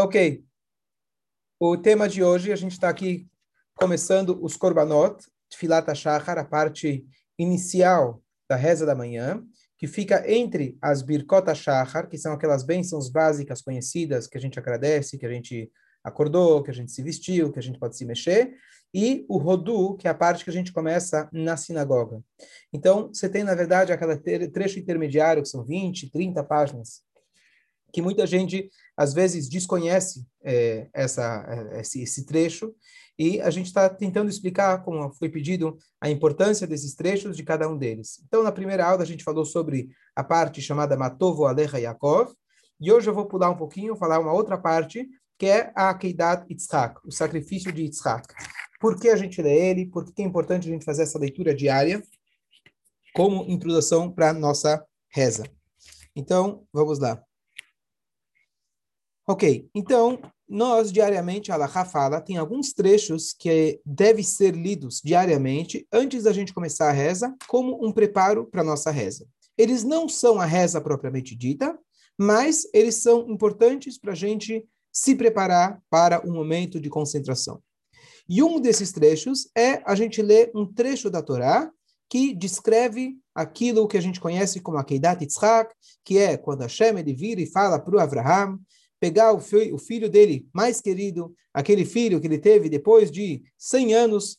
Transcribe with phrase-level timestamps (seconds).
[0.00, 0.44] Ok.
[1.58, 3.26] O tema de hoje, a gente está aqui
[3.74, 7.04] começando os Korbanot, Tfilat Shachar, a parte
[7.36, 9.42] inicial da reza da manhã,
[9.76, 14.56] que fica entre as Birkot Shachar, que são aquelas bênçãos básicas conhecidas, que a gente
[14.56, 15.68] agradece, que a gente
[16.04, 18.54] acordou, que a gente se vestiu, que a gente pode se mexer,
[18.94, 22.22] e o Rodu, que é a parte que a gente começa na sinagoga.
[22.72, 27.02] Então, você tem, na verdade, aquele trecho intermediário, que são 20, 30 páginas,
[27.92, 32.74] que muita gente às vezes desconhece é, essa, é, esse, esse, trecho
[33.18, 37.68] e a gente está tentando explicar, como foi pedido, a importância desses trechos de cada
[37.68, 38.22] um deles.
[38.26, 42.32] Então, na primeira aula, a gente falou sobre a parte chamada Matovo Alecha Yaakov,
[42.80, 46.44] e hoje eu vou pular um pouquinho, falar uma outra parte, que é a Akeidat
[46.48, 48.32] Yitzhak, o sacrifício de Yitzhak.
[48.80, 49.86] Por que a gente lê ele?
[49.86, 52.00] Por que é importante a gente fazer essa leitura diária
[53.12, 55.44] como introdução para a nossa reza?
[56.14, 57.22] Então, vamos lá.
[59.30, 60.18] Ok, então,
[60.48, 66.32] nós diariamente, a Alaha fala, tem alguns trechos que devem ser lidos diariamente antes da
[66.32, 69.26] gente começar a reza, como um preparo para a nossa reza.
[69.58, 71.78] Eles não são a reza propriamente dita,
[72.16, 77.62] mas eles são importantes para a gente se preparar para um momento de concentração.
[78.26, 81.70] E um desses trechos é a gente ler um trecho da Torá
[82.08, 86.98] que descreve aquilo que a gente conhece como a Keidat Yitzhak, que é quando Hashem
[86.98, 88.58] ele vira e fala para o Abraham,
[89.00, 93.42] pegar o, filho, o filho dele mais querido, aquele filho que ele teve depois de
[93.56, 94.38] 100 anos,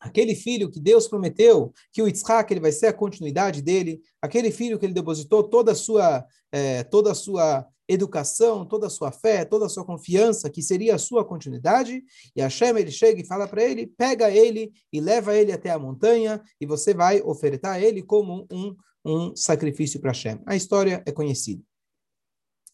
[0.00, 4.50] aquele filho que Deus prometeu que o Yitzhak ele vai ser a continuidade dele, aquele
[4.50, 9.10] filho que ele depositou toda a sua, eh, toda a sua educação, toda a sua
[9.10, 12.02] fé, toda a sua confiança, que seria a sua continuidade,
[12.34, 15.78] e Hashem ele chega e fala para ele, pega ele e leva ele até a
[15.78, 20.40] montanha, e você vai ofertar ele como um, um sacrifício para Hashem.
[20.46, 21.62] A história é conhecida.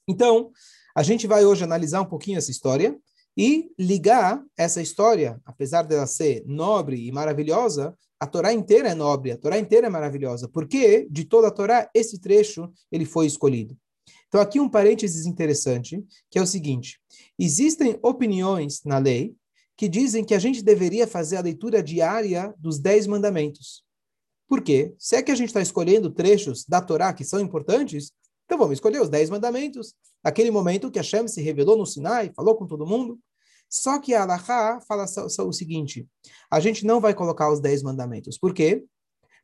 [0.07, 0.53] Então,
[0.97, 2.99] a gente vai hoje analisar um pouquinho essa história
[3.37, 9.31] e ligar essa história, apesar dela ser nobre e maravilhosa, a Torá inteira é nobre,
[9.31, 13.77] a Torá inteira é maravilhosa, porque de toda a Torá esse trecho ele foi escolhido.
[14.27, 16.99] Então aqui um parênteses interessante, que é o seguinte:
[17.39, 19.37] existem opiniões na lei
[19.77, 23.85] que dizem que a gente deveria fazer a leitura diária dos dez mandamentos.
[24.49, 24.95] Por quê?
[24.99, 28.13] Se é que a gente está escolhendo trechos da Torá que são importantes,
[28.47, 29.93] então vamos escolher os dez mandamentos.
[30.25, 33.19] Aquele momento que Hashem se revelou no Sinai, falou com todo mundo.
[33.69, 36.09] Só que a Alaha fala só, só o seguinte:
[36.51, 38.39] a gente não vai colocar os dez mandamentos.
[38.39, 38.85] Por quê?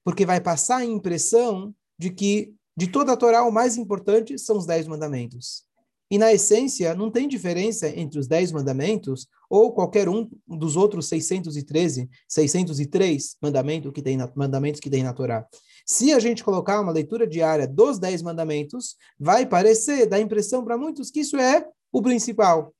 [0.04, 4.56] Porque vai passar a impressão de que de toda a Torá o mais importante são
[4.56, 5.64] os dez mandamentos.
[6.12, 11.08] E na essência, não tem diferença entre os dez mandamentos ou qualquer um dos outros
[11.08, 15.48] 613, 603 mandamentos que tem na, mandamentos que tem na Torá.
[15.86, 20.76] Se a gente colocar uma leitura diária dos Dez Mandamentos, vai parecer, dá impressão para
[20.76, 22.74] muitos que isso é o principal.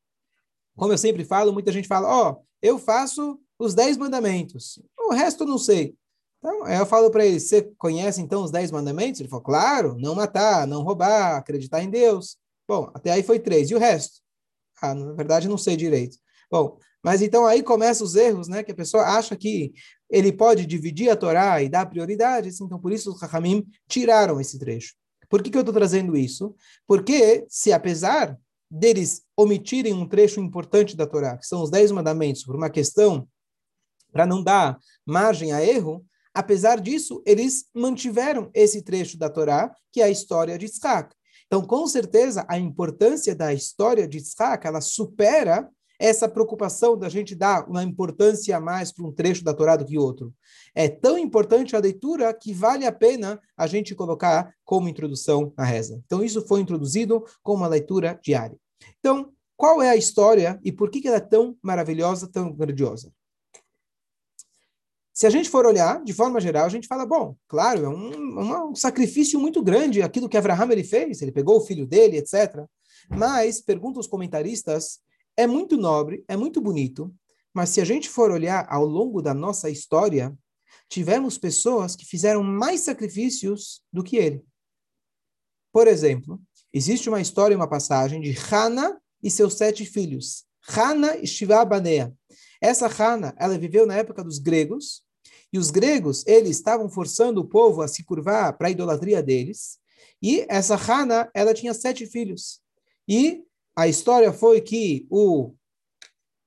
[0.76, 4.78] Como eu sempre falo, muita gente fala, ó, oh, eu faço os Dez Mandamentos,
[5.09, 5.97] o resto não sei.
[6.38, 9.21] Então, eu falo para ele, você conhece então os Dez Mandamentos?
[9.21, 12.37] Ele falou, claro, não matar, não roubar, acreditar em Deus.
[12.69, 13.71] Bom, até aí foi três.
[13.71, 14.21] E o resto?
[14.81, 16.17] Ah, na verdade, não sei direito.
[16.50, 18.62] Bom, mas então aí começam os erros, né?
[18.62, 19.73] Que a pessoa acha que
[20.09, 24.59] ele pode dividir a Torá e dar prioridades, então por isso os Rahamim tiraram esse
[24.59, 24.95] trecho.
[25.28, 26.55] Por que, que eu estou trazendo isso?
[26.87, 28.39] Porque se apesar
[28.71, 33.27] deles omitirem um trecho importante da Torá, que são os Dez Mandamentos, por uma questão
[34.12, 40.03] para não dar margem a erro, apesar disso, eles mantiveram esse trecho da Torá, que
[40.03, 41.15] é a história de Isaac.
[41.53, 45.69] Então, com certeza, a importância da história de Isaac, ela supera
[45.99, 49.85] essa preocupação da gente dar uma importância a mais para um trecho da Torá do
[49.85, 50.33] que outro.
[50.75, 55.63] É tão importante a leitura que vale a pena a gente colocar como introdução à
[55.63, 56.03] reza.
[56.07, 58.57] Então, isso foi introduzido como uma leitura diária.
[58.99, 63.13] Então, qual é a história e por que ela é tão maravilhosa, tão grandiosa?
[65.12, 68.71] Se a gente for olhar, de forma geral, a gente fala, bom, claro, é um,
[68.71, 72.65] um sacrifício muito grande aquilo que Abraham ele fez, ele pegou o filho dele, etc.
[73.11, 75.01] Mas, perguntam os comentaristas,
[75.36, 77.15] é muito nobre, é muito bonito,
[77.53, 80.34] mas se a gente for olhar ao longo da nossa história,
[80.89, 84.42] tivemos pessoas que fizeram mais sacrifícios do que ele.
[85.72, 86.41] Por exemplo,
[86.72, 90.45] existe uma história, uma passagem de Hana e seus sete filhos.
[90.69, 92.15] Hana e Shivabanea.
[92.60, 95.03] Essa Hana, ela viveu na época dos gregos,
[95.53, 99.78] e os gregos, eles estavam forçando o povo a se curvar para a idolatria deles.
[100.21, 102.60] E essa Hana, ela tinha sete filhos.
[103.07, 103.45] E
[103.77, 105.53] a história foi que o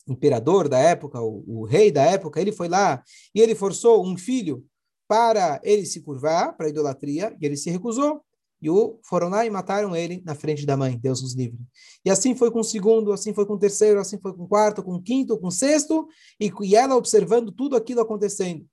[0.07, 3.04] imperador da época, o, o, rei da época, ele foi lá
[3.34, 4.66] e ele forçou um filho
[5.08, 8.22] para ele se curvar para a idolatria e ele se recusou.
[8.62, 11.60] E o, foram lá e mataram ele na frente da mãe, Deus nos livre.
[12.04, 14.48] E assim foi com o segundo, assim foi com o terceiro, assim foi com o
[14.48, 16.08] quarto, com o quinto, com o sexto,
[16.40, 18.66] e, e ela observando tudo aquilo acontecendo.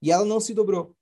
[0.00, 0.94] E ela não se dobrou.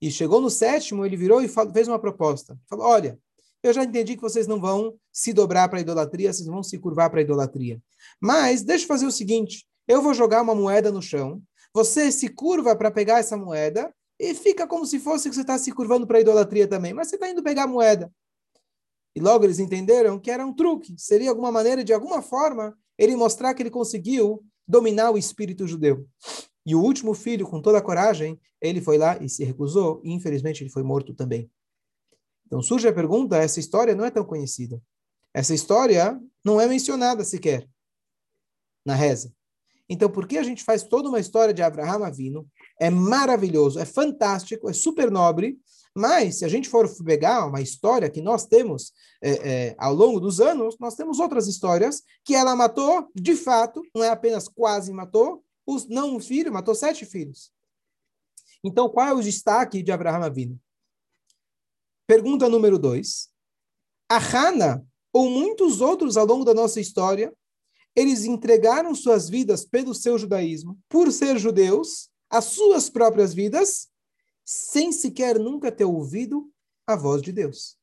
[0.00, 2.58] E chegou no sétimo, ele virou e fez uma proposta.
[2.68, 3.18] Falou: Olha,
[3.62, 6.78] eu já entendi que vocês não vão se dobrar para a idolatria, vocês vão se
[6.78, 7.80] curvar para a idolatria.
[8.20, 11.42] Mas deixa eu fazer o seguinte: eu vou jogar uma moeda no chão,
[11.74, 15.58] você se curva para pegar essa moeda e fica como se fosse que você está
[15.58, 18.10] se curvando para a idolatria também, mas você está indo pegar a moeda.
[19.14, 23.16] E logo eles entenderam que era um truque, seria alguma maneira, de alguma forma, ele
[23.16, 26.06] mostrar que ele conseguiu dominar o espírito judeu.
[26.66, 30.12] E o último filho, com toda a coragem, ele foi lá e se recusou, e
[30.12, 31.48] infelizmente ele foi morto também.
[32.44, 34.82] Então surge a pergunta: essa história não é tão conhecida.
[35.32, 37.68] Essa história não é mencionada sequer
[38.84, 39.32] na reza.
[39.88, 42.46] Então, por que a gente faz toda uma história de Abraham Avino?
[42.80, 45.58] É maravilhoso, é fantástico, é super nobre,
[45.94, 48.92] mas se a gente for pegar uma história que nós temos
[49.22, 53.80] é, é, ao longo dos anos, nós temos outras histórias que ela matou, de fato,
[53.94, 57.52] não é apenas quase matou, os, não um filho, matou sete filhos.
[58.62, 60.60] Então, qual é o destaque de Abraham Avino?
[62.06, 63.28] Pergunta número dois.
[64.08, 67.34] A Hana, ou muitos outros ao longo da nossa história,
[67.94, 73.88] eles entregaram suas vidas pelo seu judaísmo, por ser judeus, as suas próprias vidas,
[74.44, 76.48] sem sequer nunca ter ouvido
[76.86, 77.76] a voz de Deus.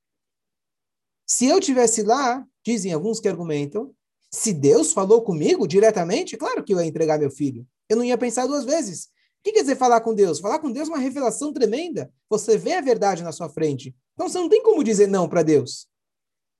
[1.26, 3.94] Se eu tivesse lá, dizem alguns que argumentam,
[4.32, 7.68] se Deus falou comigo diretamente, claro que eu ia entregar meu filho.
[7.90, 9.06] Eu não ia pensar duas vezes.
[9.06, 9.10] O
[9.44, 10.40] que quer dizer falar com Deus?
[10.40, 12.12] Falar com Deus é uma revelação tremenda.
[12.30, 13.96] Você vê a verdade na sua frente.
[14.14, 15.88] Então você não tem como dizer não para Deus.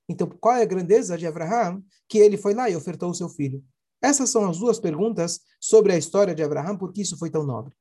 [0.08, 1.82] Então, qual é a grandeza de Abraham?
[2.08, 3.64] Que ele foi lá e ofertou o seu filho.
[4.02, 7.42] Essas são as duas perguntas sobre a história de Abraham, por que isso foi tão
[7.42, 7.74] nobre.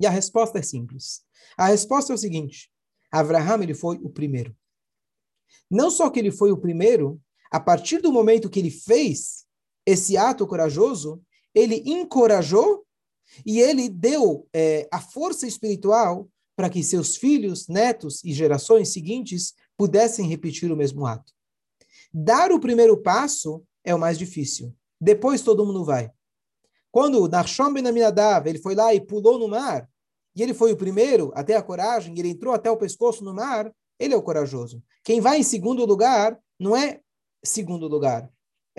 [0.00, 1.20] E a resposta é simples.
[1.56, 2.72] A resposta é o seguinte:
[3.12, 4.56] Abraham ele foi o primeiro.
[5.70, 7.20] Não só que ele foi o primeiro,
[7.50, 9.44] a partir do momento que ele fez
[9.86, 11.22] esse ato corajoso,
[11.54, 12.84] ele encorajou
[13.44, 19.54] e ele deu é, a força espiritual para que seus filhos, netos e gerações seguintes
[19.76, 21.32] pudessem repetir o mesmo ato.
[22.12, 24.74] Dar o primeiro passo é o mais difícil.
[25.00, 26.10] Depois todo mundo vai.
[26.90, 29.88] Quando Nachshon ben Aminadav, ele foi lá e pulou no mar,
[30.34, 33.32] e ele foi o primeiro a ter a coragem, ele entrou até o pescoço no
[33.32, 34.82] mar, ele é o corajoso.
[35.04, 37.00] Quem vai em segundo lugar não é
[37.44, 38.28] segundo lugar,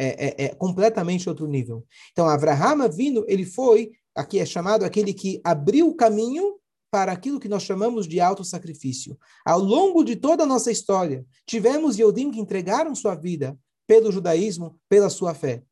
[0.03, 1.85] é, é, é completamente outro nível.
[2.11, 6.55] Então, Avraham vindo, ele foi, aqui é chamado aquele que abriu o caminho
[6.89, 9.17] para aquilo que nós chamamos de auto-sacrifício.
[9.45, 13.57] Ao longo de toda a nossa história, tivemos Yodim que entregaram sua vida
[13.87, 15.63] pelo judaísmo, pela sua fé.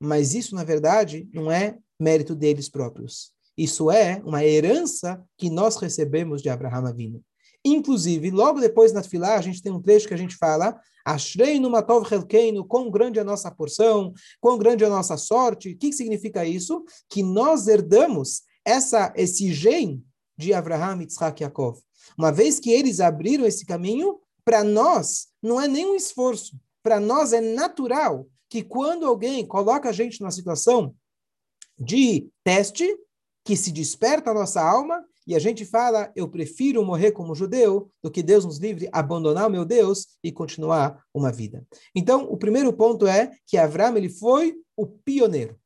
[0.00, 3.32] Mas isso, na verdade, não é mérito deles próprios.
[3.56, 7.24] Isso é uma herança que nós recebemos de Abraham Avinu.
[7.68, 11.68] Inclusive, logo depois na Tfilá, a gente tem um trecho que a gente fala Ashreinu
[11.68, 15.70] matov helkeinu, quão grande é a nossa porção, quão grande é a nossa sorte.
[15.70, 16.84] O que significa isso?
[17.08, 20.00] Que nós herdamos essa, esse gen
[20.38, 21.80] de Abraham, Yitzhak e Yaakov.
[22.16, 26.56] Uma vez que eles abriram esse caminho, para nós não é nenhum esforço.
[26.84, 30.94] Para nós é natural que quando alguém coloca a gente numa situação
[31.76, 32.96] de teste,
[33.44, 37.90] que se desperta a nossa alma e a gente fala, eu prefiro morrer como judeu
[38.00, 41.66] do que Deus nos livre, abandonar o meu Deus e continuar uma vida.
[41.94, 45.58] Então, o primeiro ponto é que Abraão ele foi o pioneiro.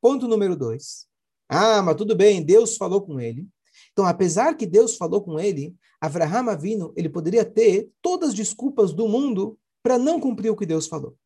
[0.00, 1.06] Ponto número dois.
[1.48, 3.46] Ah, mas tudo bem, Deus falou com ele.
[3.92, 8.92] Então, apesar que Deus falou com ele, Avraham Avino, ele poderia ter todas as desculpas
[8.92, 11.16] do mundo para não cumprir o que Deus falou.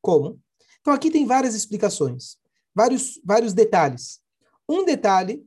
[0.00, 0.40] Como?
[0.80, 2.36] Então, aqui tem várias explicações,
[2.72, 4.20] vários, vários detalhes.
[4.68, 5.44] Um detalhe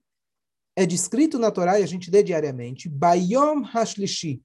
[0.77, 4.43] é descrito na Torá e a gente lê diariamente, Bayom Hashlishi.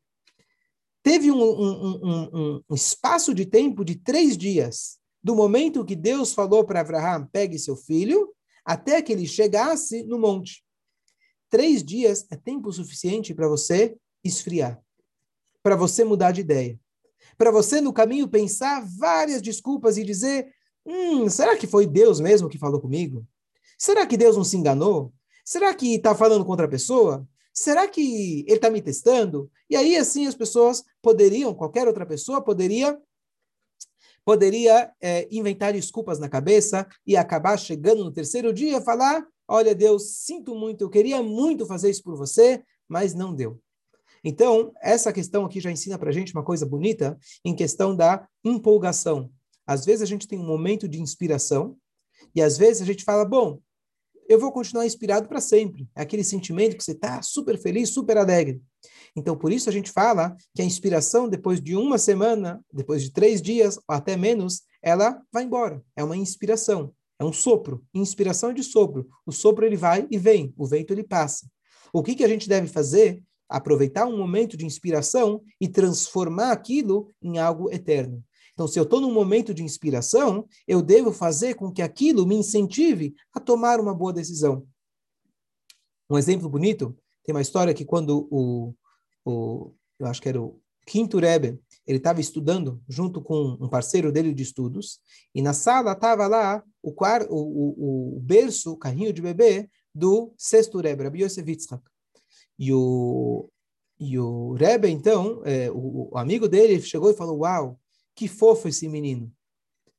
[1.03, 6.33] Teve um, um, um, um, espaço de tempo de três dias, do momento que Deus
[6.33, 8.33] falou para Avraham, pegue seu filho,
[8.65, 10.65] até que ele chegasse no monte.
[11.51, 14.81] Três dias é tempo suficiente para você esfriar,
[15.63, 16.81] para você mudar de ideia,
[17.37, 20.51] para você no caminho pensar várias desculpas e dizer:
[20.87, 23.27] hum, será que foi Deus mesmo que falou comigo?
[23.77, 25.13] Será que Deus não se enganou?
[25.45, 27.27] Será que está falando com outra pessoa?
[27.53, 29.51] Será que ele está me testando?
[29.69, 32.99] E aí, assim, as pessoas poderiam, qualquer outra pessoa poderia
[34.25, 39.75] poderia é, inventar desculpas na cabeça e acabar chegando no terceiro dia e falar: Olha,
[39.75, 43.61] Deus, sinto muito, eu queria muito fazer isso por você, mas não deu.
[44.25, 48.27] Então, essa questão aqui já ensina para a gente uma coisa bonita em questão da
[48.45, 49.31] empolgação.
[49.67, 51.77] Às vezes a gente tem um momento de inspiração
[52.35, 53.61] e às vezes a gente fala: Bom,
[54.33, 55.87] eu vou continuar inspirado para sempre.
[55.95, 58.63] É aquele sentimento que você está super feliz, super alegre.
[59.15, 63.13] Então, por isso a gente fala que a inspiração, depois de uma semana, depois de
[63.13, 65.83] três dias, ou até menos, ela vai embora.
[65.95, 67.85] É uma inspiração, é um sopro.
[67.93, 69.07] Inspiração é de sopro.
[69.27, 71.47] O sopro ele vai e vem, o vento ele passa.
[71.93, 73.23] O que, que a gente deve fazer?
[73.49, 78.25] Aproveitar um momento de inspiração e transformar aquilo em algo eterno.
[78.53, 82.37] Então, se eu estou num momento de inspiração, eu devo fazer com que aquilo me
[82.37, 84.67] incentive a tomar uma boa decisão.
[86.11, 88.75] Um exemplo bonito, tem uma história que quando o,
[89.25, 94.13] o eu acho que era o quinto Rebbe, ele estava estudando junto com um parceiro
[94.13, 95.01] dele de estudos,
[95.35, 96.97] e na sala estava lá o, o,
[97.31, 101.83] o, o berço, o carrinho de bebê do sexto Rebbe, Rabbi Yosef Yitzhak.
[102.59, 103.49] E o,
[103.99, 107.79] e o Rebbe, então, é, o, o, amigo dele chegou e falou, uau,
[108.15, 109.33] que fofo esse menino.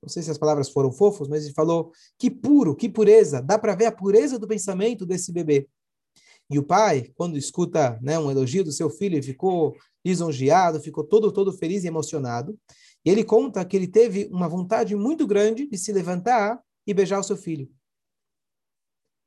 [0.01, 3.41] Não sei se as palavras foram fofos, mas ele falou, que puro, que pureza.
[3.41, 5.70] Dá para ver a pureza do pensamento desse bebê.
[6.50, 11.32] E o pai, quando escuta né, um elogio do seu filho, ficou lisonjeado, ficou todo,
[11.32, 12.60] todo feliz e emocionado.
[13.05, 17.20] E ele conta que ele teve uma vontade muito grande de se levantar e beijar
[17.20, 17.72] o seu filho.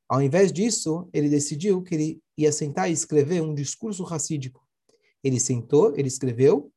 [0.07, 4.65] Ao invés disso, ele decidiu que ele ia sentar e escrever um discurso racídico.
[5.23, 6.71] Ele sentou, ele escreveu,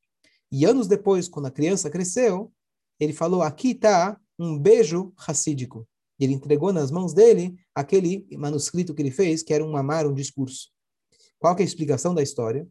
[0.53, 2.53] e anos depois, quando a criança cresceu,
[2.99, 5.87] ele falou: aqui está um beijo racídico.
[6.19, 10.07] E ele entregou nas mãos dele aquele manuscrito que ele fez, que era um amar,
[10.07, 10.69] um discurso.
[11.39, 12.67] Qual é a explicação da história?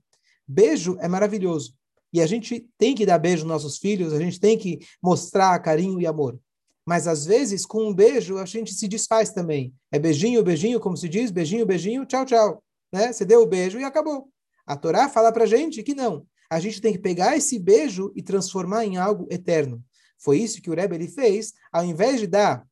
[0.48, 1.74] Beijo é maravilhoso.
[2.12, 5.57] E a gente tem que dar beijo aos nossos filhos, a gente tem que mostrar
[5.59, 6.39] carinho e amor.
[6.86, 9.74] Mas às vezes, com um beijo, a gente se desfaz também.
[9.91, 12.63] É beijinho, beijinho, como se diz, beijinho, beijinho, tchau, tchau.
[12.91, 13.13] Né?
[13.13, 14.27] Você deu o beijo e acabou.
[14.65, 18.22] A Torá fala para gente que não a gente tem que pegar esse beijo e
[18.22, 19.84] transformar em algo eterno.
[20.18, 22.68] Foi isso que o Rebbe ele fez, ao invés de dar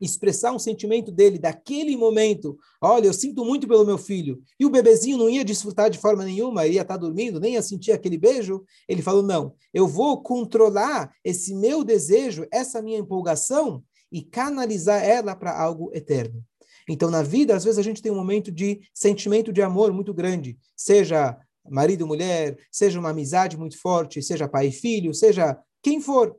[0.00, 4.70] expressar um sentimento dele daquele momento, olha, eu sinto muito pelo meu filho, e o
[4.70, 8.64] bebezinho não ia desfrutar de forma nenhuma, ia estar dormindo, nem ia sentir aquele beijo,
[8.88, 15.36] ele falou, não, eu vou controlar esse meu desejo, essa minha empolgação, e canalizar ela
[15.36, 16.42] para algo eterno.
[16.88, 20.12] Então, na vida, às vezes a gente tem um momento de sentimento de amor muito
[20.12, 21.38] grande, seja
[21.68, 26.36] marido mulher, seja uma amizade muito forte, seja pai e filho, seja quem for.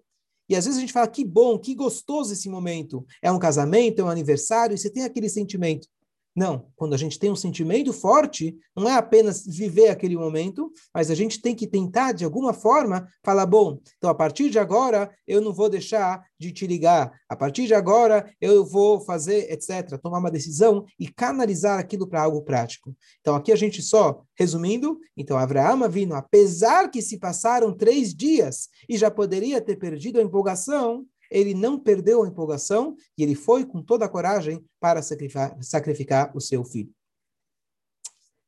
[0.50, 3.06] E às vezes a gente fala que bom, que gostoso esse momento.
[3.22, 5.88] É um casamento, é um aniversário, e você tem aquele sentimento.
[6.34, 11.12] Não, quando a gente tem um sentimento forte, não é apenas viver aquele momento, mas
[11.12, 15.12] a gente tem que tentar, de alguma forma, falar: bom, então a partir de agora
[15.28, 20.00] eu não vou deixar de te ligar, a partir de agora eu vou fazer, etc.
[20.02, 22.96] Tomar uma decisão e canalizar aquilo para algo prático.
[23.20, 28.70] Então aqui a gente só, resumindo, então Abraão vindo, apesar que se passaram três dias
[28.88, 33.66] e já poderia ter perdido a empolgação, ele não perdeu a empolgação e ele foi
[33.66, 36.94] com toda a coragem para sacrificar, o seu filho.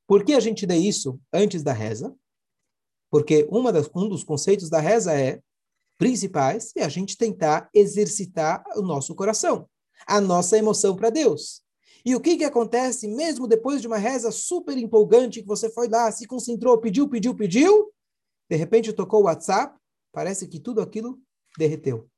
[0.06, 2.14] Por que a gente dê isso antes da reza?
[3.10, 5.42] Porque das, um dos conceitos da reza é
[5.98, 9.70] principais é a gente tentar exercitar o nosso coração,
[10.06, 11.64] a nossa emoção para Deus.
[12.06, 15.88] E o que, que acontece mesmo depois de uma reza super empolgante que você foi
[15.88, 17.94] lá, se concentrou, pediu, pediu, pediu,
[18.50, 19.80] de repente tocou o WhatsApp,
[20.12, 21.18] parece que tudo aquilo
[21.58, 22.10] derreteu.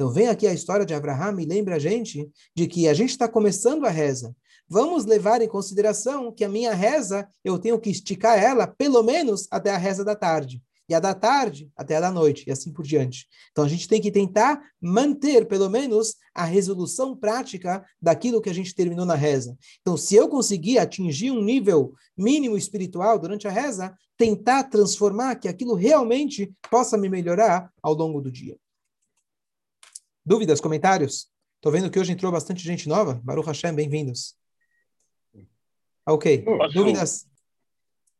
[0.00, 2.26] Então vem aqui a história de Abraham e lembra a gente
[2.56, 4.34] de que a gente está começando a reza.
[4.66, 9.46] Vamos levar em consideração que a minha reza, eu tenho que esticar ela pelo menos
[9.50, 10.62] até a reza da tarde.
[10.88, 13.26] E a da tarde até a da noite, e assim por diante.
[13.50, 18.54] Então a gente tem que tentar manter, pelo menos, a resolução prática daquilo que a
[18.54, 19.54] gente terminou na reza.
[19.82, 25.46] Então, se eu conseguir atingir um nível mínimo espiritual durante a reza, tentar transformar que
[25.46, 28.56] aquilo realmente possa me melhorar ao longo do dia.
[30.24, 31.30] Dúvidas, comentários?
[31.56, 33.14] Estou vendo que hoje entrou bastante gente nova.
[33.24, 34.36] Baruch Hashem, bem-vindos.
[36.06, 36.44] Ok.
[36.74, 37.26] Dúvidas?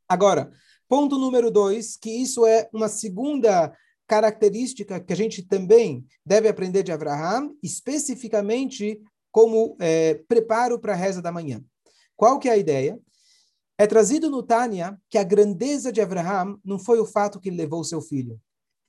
[0.08, 0.50] Agora,
[0.88, 3.76] ponto número dois, que isso é uma segunda
[4.06, 8.98] característica que a gente também deve aprender de Abraham, especificamente
[9.30, 11.62] como é, preparo para a reza da manhã.
[12.16, 12.98] Qual que é a ideia?
[13.76, 17.58] É trazido no Tânia que a grandeza de Abraham não foi o fato que ele
[17.58, 18.40] levou seu filho.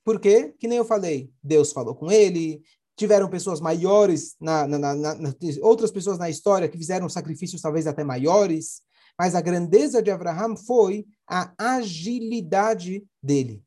[0.02, 0.54] Por quê?
[0.58, 2.62] Que nem eu falei, Deus falou com ele,
[2.96, 8.04] tiveram pessoas maiores, na, na, na, outras pessoas na história que fizeram sacrifícios talvez até
[8.04, 8.82] maiores,
[9.18, 13.62] mas a grandeza de Abraham foi a agilidade dele.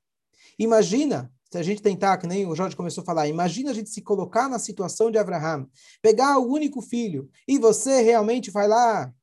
[0.58, 3.90] Imagina, se a gente tentar, que nem o Jorge começou a falar, imagina a gente
[3.90, 5.68] se colocar na situação de Abraham,
[6.02, 9.14] pegar o único filho e você realmente vai lá,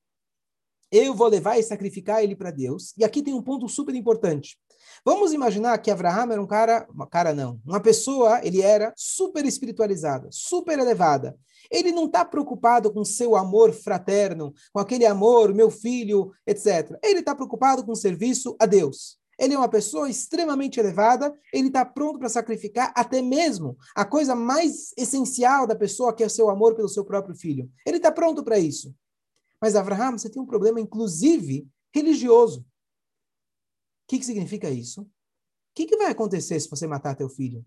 [0.91, 2.93] eu vou levar e sacrificar ele para Deus.
[2.99, 4.59] E aqui tem um ponto super importante.
[5.05, 9.45] Vamos imaginar que Abraham era um cara, uma cara não, uma pessoa, ele era super
[9.45, 11.37] espiritualizada, super elevada.
[11.71, 16.97] Ele não está preocupado com seu amor fraterno, com aquele amor, meu filho, etc.
[17.03, 19.19] Ele está preocupado com o serviço a Deus.
[19.39, 24.37] Ele é uma pessoa extremamente elevada, ele está pronto para sacrificar até mesmo a coisa
[24.37, 27.69] mais essencial da pessoa, que é o seu amor pelo seu próprio filho.
[27.85, 28.95] Ele está pronto para isso.
[29.61, 32.65] Mas, Abraham, você tem um problema, inclusive, religioso.
[34.13, 35.01] Que, que significa isso?
[35.01, 35.09] O
[35.75, 37.65] que, que vai acontecer se você matar teu filho?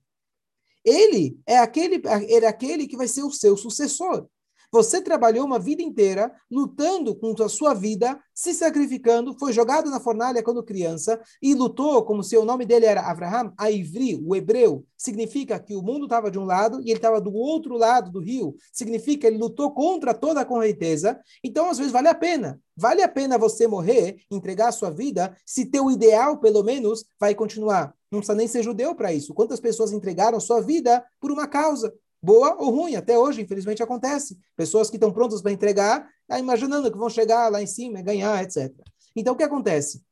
[0.83, 1.95] Ele é aquele,
[2.27, 4.29] ele é aquele que vai ser o seu sucessor.
[4.71, 9.99] Você trabalhou uma vida inteira lutando contra a sua vida, se sacrificando, foi jogado na
[9.99, 14.35] fornalha quando criança e lutou como se o nome dele era Abraham, a Ivri, o
[14.35, 14.85] hebreu.
[14.97, 18.19] Significa que o mundo estava de um lado e ele estava do outro lado do
[18.19, 18.55] rio.
[18.71, 21.19] Significa que ele lutou contra toda a correnteza.
[21.43, 22.59] Então, às vezes, vale a pena.
[22.75, 27.33] Vale a pena você morrer, entregar a sua vida, se teu ideal, pelo menos, vai
[27.33, 27.93] continuar.
[28.11, 29.33] Não precisa nem ser judeu para isso.
[29.33, 31.93] Quantas pessoas entregaram sua vida por uma causa?
[32.25, 32.95] Boa ou ruim.
[32.95, 34.37] Até hoje, infelizmente, acontece.
[34.55, 38.43] Pessoas que estão prontas para entregar, tá imaginando que vão chegar lá em cima, ganhar,
[38.43, 38.73] etc.
[39.15, 40.03] Então, o que acontece?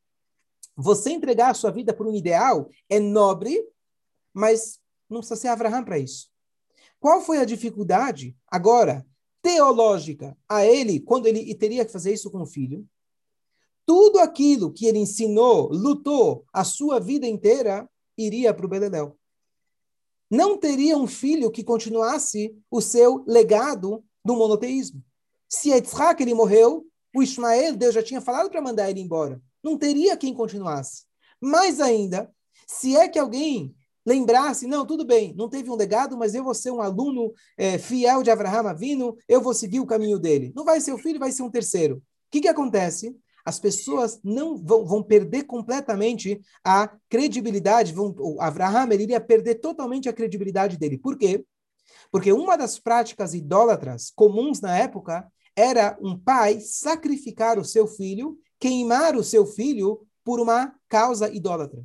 [0.77, 3.67] Você entregar a sua vida por um ideal é nobre,
[4.31, 4.79] mas
[5.09, 6.29] não precisa ser Abraham para isso.
[6.99, 9.05] Qual foi a dificuldade, agora,
[9.41, 12.87] teológica, a ele, quando ele teria que fazer isso com o filho?
[13.85, 19.17] Tudo aquilo que ele ensinou, lutou a sua vida inteira, iria para o Beleléu
[20.33, 24.99] não teria um filho que continuasse o seu legado do monoteísmo.
[25.47, 29.39] Se Yitzhak ele morreu, o Ismael, Deus já tinha falado para mandar ele embora.
[29.63, 31.03] Não teria quem continuasse.
[31.39, 32.33] Mais ainda,
[32.65, 36.55] se é que alguém lembrasse, não, tudo bem, não teve um legado, mas eu vou
[36.55, 40.51] ser um aluno é, fiel de Abraham Avino, eu vou seguir o caminho dele.
[40.55, 41.97] Não vai ser o filho, vai ser um terceiro.
[41.97, 43.15] O que, que acontece?
[43.45, 47.93] As pessoas não vão, vão perder completamente a credibilidade.
[47.93, 50.97] Vão, o Abraham ele iria perder totalmente a credibilidade dele.
[50.97, 51.45] Por quê?
[52.11, 58.37] Porque uma das práticas idólatras comuns na época era um pai sacrificar o seu filho,
[58.59, 61.83] queimar o seu filho por uma causa idólatra.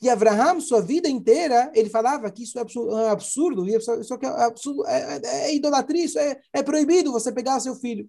[0.00, 5.50] E Abraham, sua vida inteira, ele falava que isso é absurdo, isso, é, é, é,
[5.50, 8.08] é idolatria, isso é, é proibido você pegar o seu filho.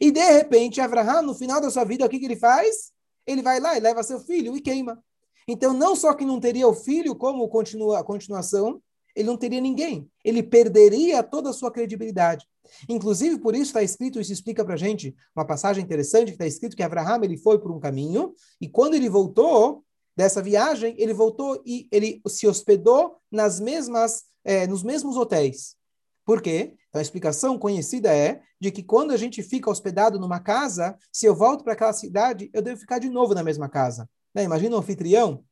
[0.00, 2.92] E de repente, Abraham, no final da sua vida, o que, que ele faz?
[3.26, 5.02] Ele vai lá e leva seu filho e queima.
[5.46, 8.80] Então, não só que não teria o filho como continua, a continuação,
[9.16, 10.08] ele não teria ninguém.
[10.24, 12.46] Ele perderia toda a sua credibilidade.
[12.88, 16.76] Inclusive, por isso está escrito, isso explica para gente uma passagem interessante, que está escrito
[16.76, 19.84] que Abraham ele foi por um caminho, e quando ele voltou
[20.16, 25.76] dessa viagem, ele voltou e ele se hospedou nas mesmas, é, nos mesmos hotéis.
[26.24, 26.74] Por quê?
[26.88, 31.26] Então, a explicação conhecida é de que quando a gente fica hospedado numa casa, se
[31.26, 34.08] eu volto para aquela cidade, eu devo ficar de novo na mesma casa.
[34.34, 34.44] Né?
[34.44, 35.44] Imagina um anfitrião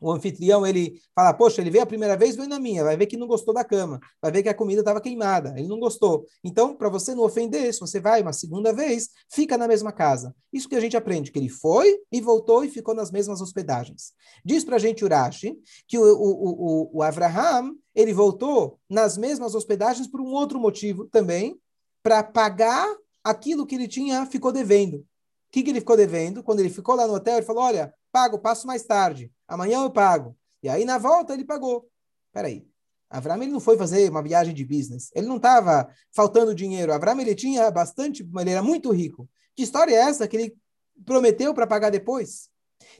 [0.00, 3.06] o anfitrião ele fala, poxa, ele veio a primeira vez, veio na minha, vai ver
[3.06, 6.26] que não gostou da cama, vai ver que a comida estava queimada, ele não gostou.
[6.44, 10.34] Então, para você não ofender, se você vai uma segunda vez, fica na mesma casa.
[10.52, 14.12] Isso que a gente aprende, que ele foi e voltou e ficou nas mesmas hospedagens.
[14.44, 15.56] Diz para a gente Urashi
[15.88, 21.06] que o, o, o, o Abraham, ele voltou nas mesmas hospedagens por um outro motivo
[21.06, 21.58] também,
[22.02, 22.86] para pagar
[23.24, 24.98] aquilo que ele tinha, ficou devendo.
[24.98, 25.06] O
[25.50, 26.42] que, que ele ficou devendo?
[26.42, 29.32] Quando ele ficou lá no hotel, ele falou, olha, pago, passo mais tarde.
[29.48, 30.36] Amanhã eu pago.
[30.62, 31.88] E aí, na volta, ele pagou.
[32.32, 32.68] Peraí.
[33.08, 35.10] Avram ele não foi fazer uma viagem de business.
[35.14, 36.92] Ele não estava faltando dinheiro.
[36.92, 39.28] Avram ele tinha bastante, ele era muito rico.
[39.54, 40.56] Que história é essa que ele
[41.04, 42.50] prometeu para pagar depois?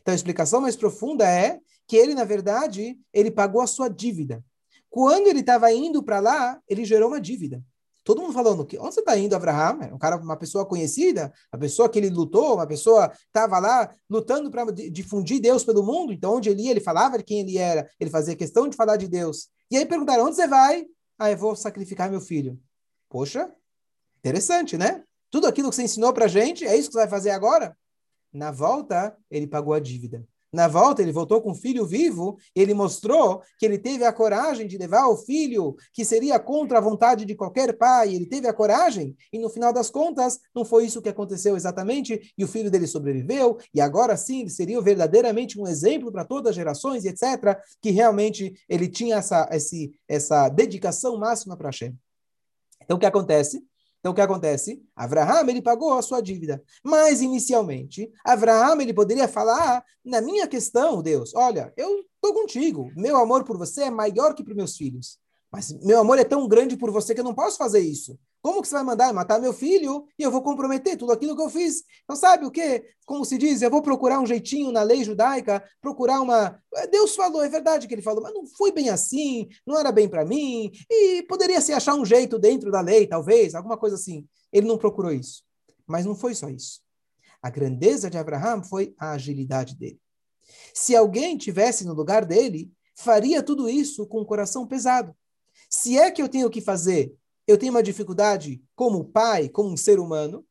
[0.00, 4.42] Então, a explicação mais profunda é que ele, na verdade, ele pagou a sua dívida.
[4.96, 7.62] Quando ele estava indo para lá, ele gerou uma dívida.
[8.02, 9.92] Todo mundo falando, que onde você está indo, Abraham?
[9.92, 14.50] Um cara, uma pessoa conhecida, uma pessoa que ele lutou, uma pessoa estava lá lutando
[14.50, 16.14] para difundir Deus pelo mundo.
[16.14, 18.96] Então, onde ele ia, ele falava de quem ele era, ele fazia questão de falar
[18.96, 19.50] de Deus.
[19.70, 20.86] E aí perguntaram, onde você vai?
[21.18, 22.58] Ah, eu vou sacrificar meu filho.
[23.10, 23.52] Poxa,
[24.20, 25.04] interessante, né?
[25.30, 27.76] Tudo aquilo que você ensinou para gente, é isso que você vai fazer agora?
[28.32, 30.26] Na volta, ele pagou a dívida.
[30.52, 34.66] Na volta, ele voltou com o filho vivo, ele mostrou que ele teve a coragem
[34.66, 38.52] de levar o filho, que seria contra a vontade de qualquer pai, ele teve a
[38.52, 42.70] coragem, e no final das contas, não foi isso que aconteceu exatamente, e o filho
[42.70, 47.58] dele sobreviveu, e agora sim, ele seria verdadeiramente um exemplo para todas as gerações, etc.,
[47.80, 51.96] que realmente ele tinha essa, esse, essa dedicação máxima para Hashem.
[52.82, 53.62] Então, o que acontece?
[54.06, 54.80] Então, o que acontece?
[54.94, 56.62] Abraham, ele pagou a sua dívida.
[56.80, 62.88] Mas, inicialmente, Abraham, ele poderia falar, na minha questão, Deus, olha, eu estou contigo.
[62.94, 65.18] Meu amor por você é maior que para meus filhos.
[65.50, 68.16] Mas meu amor é tão grande por você que eu não posso fazer isso.
[68.46, 71.42] Como que você vai mandar matar meu filho e eu vou comprometer tudo aquilo que
[71.42, 71.82] eu fiz?
[72.08, 72.90] Não sabe o quê?
[73.04, 76.62] Como se diz, eu vou procurar um jeitinho na lei judaica, procurar uma.
[76.92, 80.08] Deus falou, é verdade que ele falou, mas não foi bem assim, não era bem
[80.08, 84.24] para mim, e poderia se achar um jeito dentro da lei, talvez, alguma coisa assim.
[84.52, 85.42] Ele não procurou isso.
[85.84, 86.80] Mas não foi só isso.
[87.42, 89.98] A grandeza de Abraão foi a agilidade dele.
[90.72, 95.12] Se alguém tivesse no lugar dele, faria tudo isso com o coração pesado.
[95.68, 97.12] Se é que eu tenho que fazer
[97.46, 100.44] eu tenho uma dificuldade como pai, como um ser humano,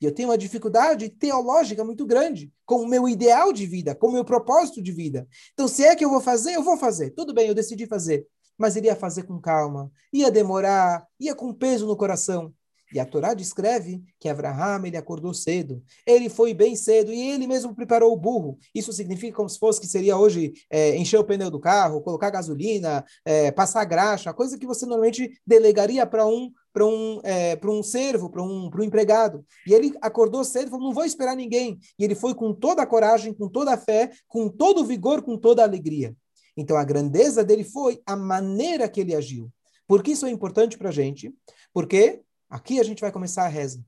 [0.00, 4.08] e eu tenho uma dificuldade teológica muito grande com o meu ideal de vida, com
[4.08, 5.28] o meu propósito de vida.
[5.52, 7.10] Então, se é que eu vou fazer, eu vou fazer.
[7.10, 8.26] Tudo bem, eu decidi fazer.
[8.56, 12.52] Mas iria fazer com calma, ia demorar, ia com peso no coração.
[12.92, 17.46] E a Torá descreve que Abraham ele acordou cedo, ele foi bem cedo e ele
[17.46, 18.58] mesmo preparou o burro.
[18.74, 22.30] Isso significa como se fosse que seria hoje é, encher o pneu do carro, colocar
[22.30, 27.70] gasolina, é, passar graxa, coisa que você normalmente delegaria para um para um é, para
[27.70, 29.44] um servo, para um, para um empregado.
[29.66, 31.78] E ele acordou cedo e falou: não vou esperar ninguém.
[31.98, 35.22] E ele foi com toda a coragem, com toda a fé, com todo o vigor,
[35.22, 36.14] com toda a alegria.
[36.56, 39.50] Então a grandeza dele foi a maneira que ele agiu.
[39.86, 41.34] Por que isso é importante para a gente?
[41.72, 43.82] Porque Aqui a gente vai começar a reza.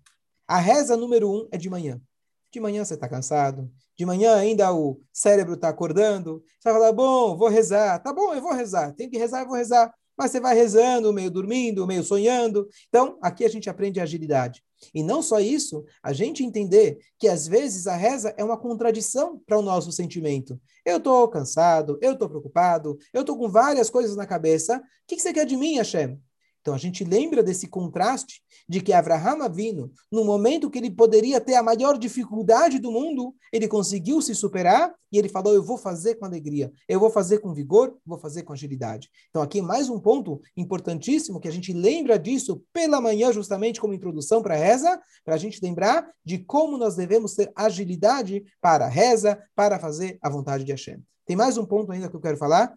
[0.47, 2.01] A reza número um é de manhã.
[2.51, 3.71] De manhã você está cansado.
[3.97, 6.43] De manhã ainda o cérebro está acordando.
[6.59, 7.99] Você vai falar, bom, vou rezar.
[7.99, 8.93] Tá bom, eu vou rezar.
[8.93, 12.69] Tem que rezar, eu vou rezar mas você vai rezando, meio dormindo, meio sonhando.
[12.89, 14.63] Então, aqui a gente aprende agilidade.
[14.95, 19.41] E não só isso, a gente entender que às vezes a reza é uma contradição
[19.47, 20.61] para o nosso sentimento.
[20.85, 24.79] Eu estou cansado, eu estou preocupado, eu estou com várias coisas na cabeça.
[24.79, 26.21] O que, que você quer de mim, Hashem?
[26.63, 31.41] Então a gente lembra desse contraste de que Abraham Avino, no momento que ele poderia
[31.41, 35.77] ter a maior dificuldade do mundo, ele conseguiu se superar e ele falou: Eu vou
[35.77, 39.11] fazer com alegria, eu vou fazer com vigor, vou fazer com agilidade.
[39.29, 43.93] Então aqui mais um ponto importantíssimo que a gente lembra disso pela manhã, justamente como
[43.93, 48.87] introdução para a reza, para a gente lembrar de como nós devemos ter agilidade para
[48.87, 51.03] a reza, para fazer a vontade de Hashem.
[51.27, 52.73] Tem mais um ponto ainda que eu quero falar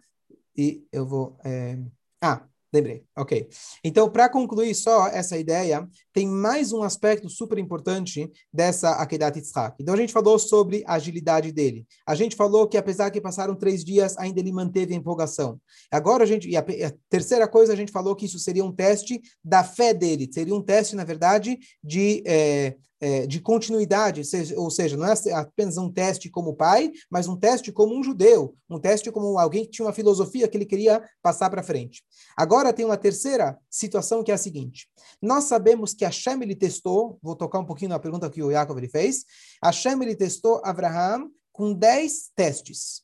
[0.56, 1.36] e eu vou.
[1.44, 1.78] É...
[2.20, 2.44] Ah,
[2.76, 3.48] Lembrei, ok.
[3.82, 9.76] Então, para concluir só essa ideia, tem mais um aspecto super importante dessa Akedat Yitzhak.
[9.80, 11.86] Então, a gente falou sobre a agilidade dele.
[12.06, 15.58] A gente falou que, apesar que passaram três dias, ainda ele manteve a empolgação.
[15.90, 16.50] Agora, a gente.
[16.50, 19.94] E a, a terceira coisa, a gente falou que isso seria um teste da fé
[19.94, 20.28] dele.
[20.30, 22.22] Seria um teste, na verdade, de.
[22.26, 24.20] É, é, de continuidade,
[24.56, 28.56] ou seja, não é apenas um teste como pai, mas um teste como um judeu,
[28.68, 32.02] um teste como alguém que tinha uma filosofia que ele queria passar para frente.
[32.36, 34.88] Agora tem uma terceira situação que é a seguinte:
[35.22, 38.76] nós sabemos que Hashem ele testou, vou tocar um pouquinho na pergunta que o Jacob
[38.76, 39.24] ele fez,
[39.62, 43.02] Hashem ele testou Abraham com 10 testes.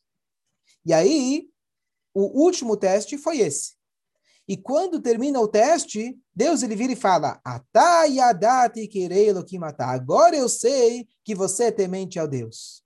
[0.85, 1.49] E aí,
[2.13, 3.75] o último teste foi esse.
[4.49, 8.87] E quando termina o teste, Deus ele vira e fala: Atayadati
[9.45, 9.91] que matar.
[9.91, 12.83] Agora eu sei que você é temente ao Deus.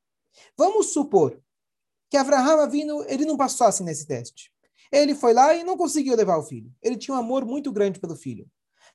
[0.56, 1.40] Vamos supor
[2.10, 4.52] que Abraham vindo, ele não passou assim nesse teste.
[4.92, 6.72] Ele foi lá e não conseguiu levar o filho.
[6.82, 8.48] Ele tinha um amor muito grande pelo filho.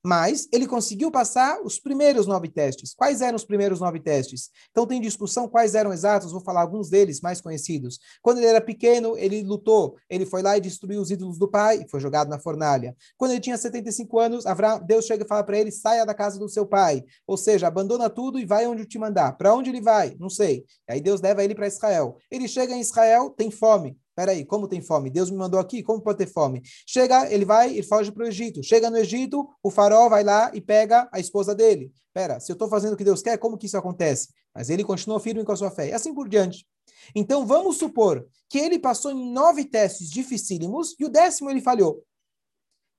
[0.04, 2.94] Mas ele conseguiu passar os primeiros nove testes.
[2.94, 4.50] Quais eram os primeiros nove testes?
[4.72, 8.00] Então tem discussão quais eram exatos, vou falar alguns deles mais conhecidos.
[8.22, 11.84] Quando ele era pequeno, ele lutou, ele foi lá e destruiu os ídolos do pai
[11.86, 12.96] e foi jogado na fornalha.
[13.18, 14.44] Quando ele tinha 75 anos,
[14.86, 17.04] Deus chega e fala para ele: saia da casa do seu pai.
[17.28, 19.38] Ou seja, abandona tudo e vai onde eu te mandar.
[19.38, 20.16] Para onde ele vai?
[20.20, 20.66] Não sei.
[20.90, 22.18] Aí Deus leva ele para Israel.
[22.30, 23.98] Ele chega em Israel, tem fome.
[24.16, 25.10] Peraí, como tem fome?
[25.10, 26.62] Deus me mandou aqui, como pode ter fome?
[26.86, 28.62] Chega, ele vai e foge para o Egito.
[28.62, 31.92] Chega no Egito, o farol vai lá e pega a esposa dele.
[32.14, 34.30] Pera, se eu estou fazendo o que Deus quer, como que isso acontece?
[34.54, 35.90] Mas ele continua firme com a sua fé.
[35.90, 36.68] E assim por diante.
[37.16, 42.04] Então, vamos supor que ele passou em nove testes dificílimos e o décimo ele falhou.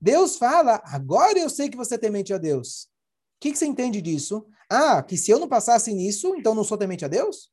[0.01, 2.85] Deus fala, agora eu sei que você é temente a Deus.
[2.85, 2.89] O
[3.41, 4.47] que, que você entende disso?
[4.69, 7.51] Ah, que se eu não passasse nisso, então não sou temente a Deus?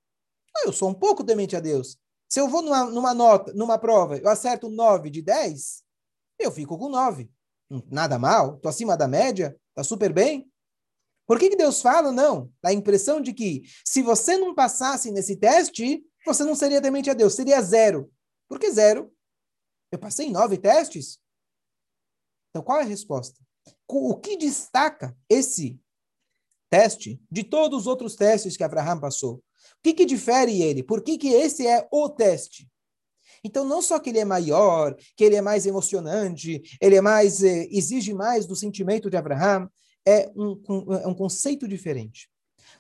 [0.56, 1.98] Ah, eu sou um pouco temente a Deus.
[2.30, 5.84] Se eu vou numa, numa nota, numa prova, eu acerto 9 de 10,
[6.38, 7.30] eu fico com 9.
[7.90, 10.50] Nada mal, estou acima da média, está super bem.
[11.28, 12.12] Por que, que Deus fala?
[12.12, 12.52] Não.
[12.62, 17.10] Dá a impressão de que se você não passasse nesse teste, você não seria temente
[17.10, 18.12] a Deus, seria zero.
[18.48, 19.12] Por que zero?
[19.92, 21.20] Eu passei em nove testes?
[22.50, 23.40] Então, qual é a resposta?
[23.88, 25.80] O que destaca esse
[26.70, 29.44] teste de todos os outros testes que Abraham passou?
[29.84, 30.84] Que, que difere ele?
[30.84, 32.70] Por que, que esse é o teste?
[33.44, 37.42] Então, não só que ele é maior, que ele é mais emocionante, ele é mais
[37.44, 39.70] eh, exige mais do sentimento de Abraham,
[40.06, 42.30] é um, é um conceito diferente.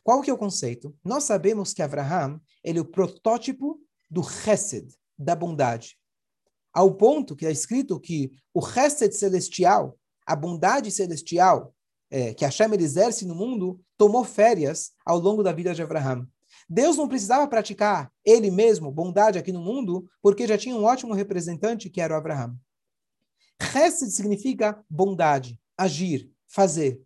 [0.03, 0.95] Qual que é o conceito?
[1.03, 5.97] Nós sabemos que Abraham ele é o protótipo do Hesed, da bondade.
[6.73, 11.73] ao ponto que é escrito que o Hesed celestial, a bondade celestial
[12.09, 16.27] é, que Hashem exerce no mundo, tomou férias ao longo da vida de Abraham.
[16.69, 21.13] Deus não precisava praticar ele mesmo bondade aqui no mundo, porque já tinha um ótimo
[21.13, 22.55] representante que era o Abraham.
[23.61, 27.01] Hesed significa bondade, agir, fazer.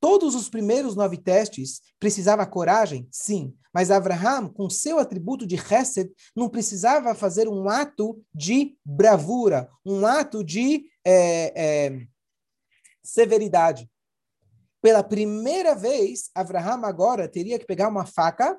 [0.00, 6.10] Todos os primeiros nove testes precisava coragem, sim, mas Abraham, com seu atributo de Hesed,
[6.34, 12.06] não precisava fazer um ato de bravura, um ato de é, é,
[13.02, 13.88] severidade.
[14.82, 18.58] Pela primeira vez, Abraham agora teria que pegar uma faca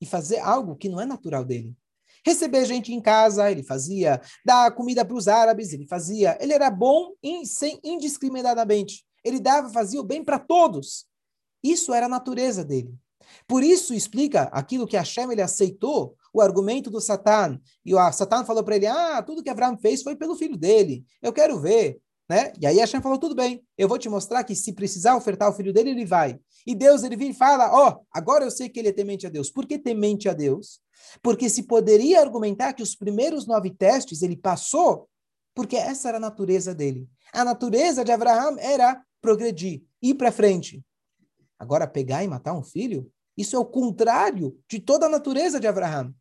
[0.00, 1.76] e fazer algo que não é natural dele.
[2.24, 4.20] Receber gente em casa, ele fazia.
[4.44, 6.38] Dar comida para os árabes, ele fazia.
[6.40, 9.04] Ele era bom in, sem, indiscriminadamente.
[9.24, 11.06] Ele dava, fazia o bem para todos.
[11.62, 12.94] Isso era a natureza dele.
[13.46, 17.60] Por isso explica aquilo que Hashem ele aceitou, o argumento do Satan.
[17.84, 21.04] E o Satan falou para ele: Ah, tudo que Abraão fez foi pelo filho dele.
[21.20, 22.00] Eu quero ver.
[22.32, 22.50] Né?
[22.58, 25.52] E aí Hashem falou: Tudo bem, eu vou te mostrar que se precisar ofertar o
[25.52, 26.40] filho dele, ele vai.
[26.66, 29.26] E Deus ele vem e fala: Ó, oh, agora eu sei que ele é temente
[29.26, 29.50] a Deus.
[29.50, 30.80] Por que temente a Deus?
[31.22, 35.10] Porque se poderia argumentar que os primeiros nove testes ele passou,
[35.54, 37.06] porque essa era a natureza dele.
[37.34, 40.82] A natureza de Abraão era progredir, ir para frente.
[41.58, 45.66] Agora, pegar e matar um filho, isso é o contrário de toda a natureza de
[45.66, 46.14] Abraão.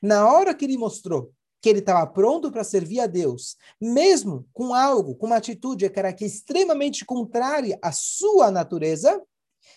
[0.00, 4.74] Na hora que ele mostrou que ele estava pronto para servir a Deus, mesmo com
[4.74, 9.20] algo, com uma atitude que era extremamente contrária à sua natureza,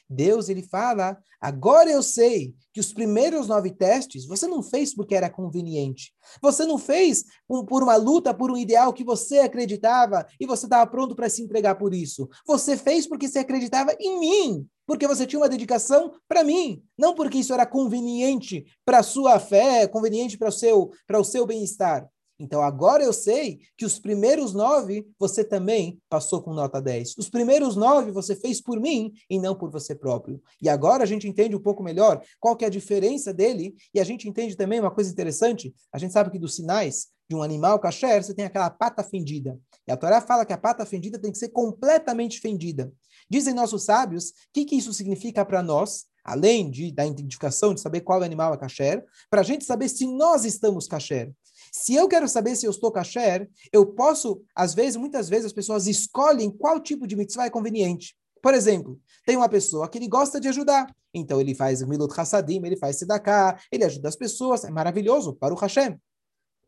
[0.10, 5.15] Deus ele fala: agora eu sei que os primeiros nove testes você não fez porque
[5.15, 6.13] era conveniente.
[6.41, 10.65] Você não fez um, por uma luta, por um ideal que você acreditava e você
[10.65, 12.30] estava pronto para se entregar por isso.
[12.45, 17.15] Você fez porque você acreditava em mim, porque você tinha uma dedicação para mim, não
[17.15, 21.45] porque isso era conveniente para a sua fé, conveniente para o seu, para o seu
[21.45, 22.08] bem-estar.
[22.41, 27.15] Então agora eu sei que os primeiros nove você também passou com nota 10.
[27.19, 30.41] Os primeiros nove você fez por mim e não por você próprio.
[30.60, 33.99] E agora a gente entende um pouco melhor qual que é a diferença dele e
[33.99, 35.71] a gente entende também uma coisa interessante.
[35.93, 39.60] A gente sabe que dos sinais de um animal kasher você tem aquela pata fendida.
[39.88, 42.91] E a Torá fala que a pata fendida tem que ser completamente fendida.
[43.30, 46.08] Dizem nossos sábios, o que, que isso significa para nós?
[46.23, 50.05] Além de, da identificação, de saber qual animal é kasher, para a gente saber se
[50.05, 51.31] nós estamos kasher.
[51.71, 55.53] Se eu quero saber se eu estou kasher, eu posso, às vezes, muitas vezes, as
[55.53, 58.15] pessoas escolhem qual tipo de mitzvah é conveniente.
[58.41, 60.93] Por exemplo, tem uma pessoa que ele gosta de ajudar.
[61.13, 65.53] Então ele faz Milut Hassadim, ele faz Sedaká, ele ajuda as pessoas, é maravilhoso, para
[65.53, 65.99] o Hashem.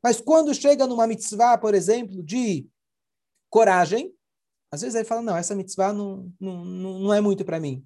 [0.04, 2.68] Mas quando chega numa mitzvah, por exemplo, de
[3.50, 4.14] coragem,
[4.72, 7.86] às vezes ele fala, não, essa mitzvah não, não, não é muito para mim.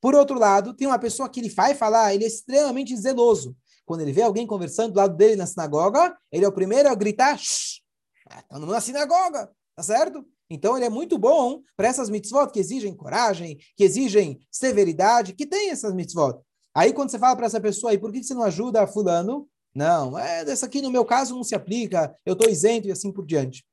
[0.00, 3.56] Por outro lado, tem uma pessoa que ele vai falar, ele é extremamente zeloso.
[3.84, 6.94] Quando ele vê alguém conversando do lado dele na sinagoga, ele é o primeiro a
[6.94, 10.24] gritar: Estamos tá numa sinagoga, tá certo?
[10.50, 15.46] Então ele é muito bom para essas mitzvot que exigem coragem, que exigem severidade, que
[15.46, 16.38] tem essas mitzvot.
[16.74, 19.48] Aí quando você fala para essa pessoa aí, por que você não ajuda fulano?
[19.74, 23.12] Não, é, dessa aqui no meu caso não se aplica, eu estou isento e assim
[23.12, 23.64] por diante.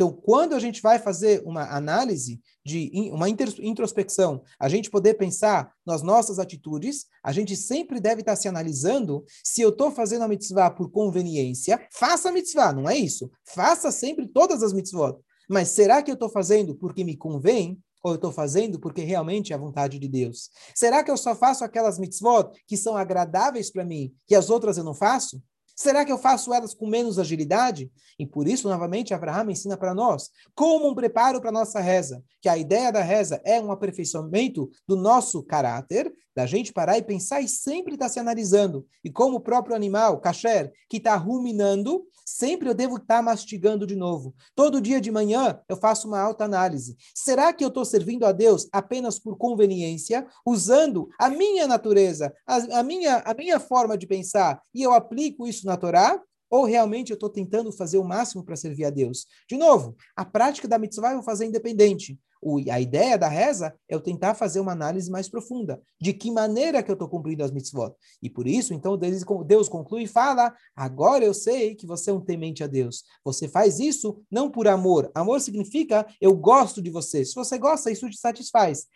[0.00, 5.74] Então, quando a gente vai fazer uma análise de uma introspecção, a gente poder pensar
[5.84, 10.28] nas nossas atitudes, a gente sempre deve estar se analisando se eu estou fazendo a
[10.28, 13.30] mitzvah por conveniência, faça a mitzvah, não é isso.
[13.44, 15.18] Faça sempre todas as mitzvot.
[15.50, 17.78] Mas será que eu estou fazendo porque me convém?
[18.02, 20.48] Ou eu estou fazendo porque realmente é a vontade de Deus?
[20.74, 24.78] Será que eu só faço aquelas mitzvot que são agradáveis para mim, que as outras
[24.78, 25.42] eu não faço?
[25.80, 27.90] Será que eu faço elas com menos agilidade?
[28.18, 32.22] E por isso, novamente, Abraão ensina para nós como um preparo para a nossa reza,
[32.42, 37.02] que a ideia da reza é um aperfeiçoamento do nosso caráter, da gente parar e
[37.02, 38.86] pensar e sempre estar tá se analisando.
[39.04, 43.86] E como o próprio animal, kasher, que está ruminando, sempre eu devo estar tá mastigando
[43.86, 44.34] de novo.
[44.54, 46.96] Todo dia de manhã eu faço uma alta análise.
[47.14, 52.80] Será que eu estou servindo a Deus apenas por conveniência, usando a minha natureza, a,
[52.80, 56.20] a, minha, a minha forma de pensar, e eu aplico isso na Torá?
[56.50, 59.24] Ou realmente eu estou tentando fazer o máximo para servir a Deus?
[59.48, 62.18] De novo, a prática da mitzvah eu vou fazer independente.
[62.40, 65.80] O, a ideia da reza é eu tentar fazer uma análise mais profunda.
[66.00, 67.94] De que maneira que eu estou cumprindo as mitzvot.
[68.22, 72.14] E por isso, então, Deus, Deus conclui e fala, agora eu sei que você é
[72.14, 73.04] um temente a Deus.
[73.24, 75.10] Você faz isso não por amor.
[75.14, 77.24] Amor significa eu gosto de você.
[77.24, 78.86] Se você gosta, isso te satisfaz.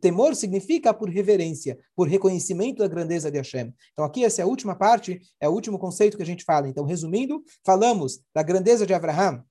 [0.00, 3.72] Temor significa por reverência, por reconhecimento da grandeza de Hashem.
[3.92, 6.68] Então aqui essa é a última parte, é o último conceito que a gente fala.
[6.68, 9.44] Então, resumindo, falamos da grandeza de Abraham,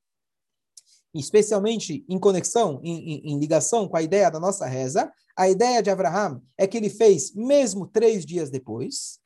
[1.13, 5.81] especialmente em conexão, em, em, em, ligação com a ideia da nossa reza, a ideia
[5.81, 9.19] de Abraham é que ele fez mesmo três dias depois.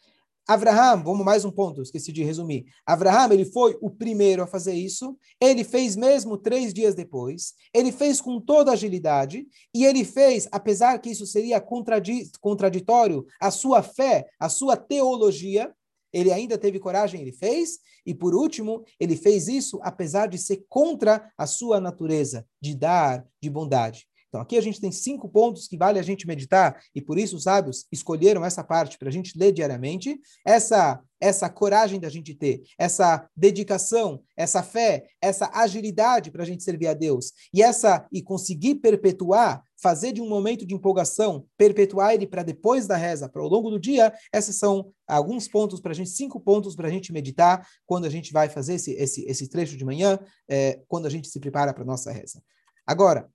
[0.47, 2.65] Abraham, vamos mais um ponto, esqueci de resumir.
[2.85, 5.17] Abraham, ele foi o primeiro a fazer isso.
[5.41, 7.53] Ele fez mesmo três dias depois.
[7.73, 9.47] Ele fez com toda agilidade.
[9.73, 15.73] E ele fez, apesar que isso seria contradi contraditório à sua fé, à sua teologia,
[16.15, 17.77] ele ainda teve coragem, ele fez.
[18.05, 23.27] E por último, ele fez isso apesar de ser contra a sua natureza, de dar,
[23.41, 24.07] de bondade.
[24.35, 27.37] Então, aqui a gente tem cinco pontos que vale a gente meditar, e por isso
[27.37, 30.19] os sábios escolheram essa parte para a gente ler diariamente.
[30.45, 36.65] Essa, essa coragem da gente ter, essa dedicação, essa fé, essa agilidade para a gente
[36.65, 42.13] servir a Deus, e essa e conseguir perpetuar, fazer de um momento de empolgação, perpetuar
[42.13, 45.93] ele para depois da reza, para ao longo do dia, esses são alguns pontos para
[45.93, 49.23] a gente, cinco pontos para a gente meditar quando a gente vai fazer esse, esse,
[49.29, 50.19] esse trecho de manhã,
[50.49, 52.43] é, quando a gente se prepara para a nossa reza.
[52.85, 53.27] Agora,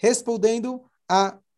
[0.00, 1.38] respondendo a